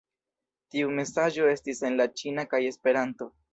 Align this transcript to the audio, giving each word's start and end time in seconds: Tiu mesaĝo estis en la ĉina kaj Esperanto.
Tiu 0.75 0.93
mesaĝo 0.99 1.51
estis 1.51 1.83
en 1.91 2.01
la 2.01 2.09
ĉina 2.23 2.49
kaj 2.57 2.65
Esperanto. 2.73 3.33